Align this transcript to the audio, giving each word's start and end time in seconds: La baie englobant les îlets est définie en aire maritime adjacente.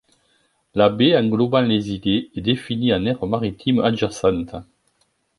La 0.73 0.89
baie 0.89 1.15
englobant 1.15 1.61
les 1.61 1.91
îlets 1.91 2.31
est 2.33 2.41
définie 2.41 2.91
en 2.91 3.05
aire 3.05 3.23
maritime 3.27 3.81
adjacente. 3.81 4.55